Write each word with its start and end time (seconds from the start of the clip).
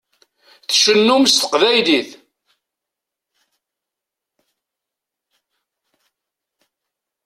Tcennum 0.67 1.23
s 1.27 1.33
teqbaylit. 1.35 2.09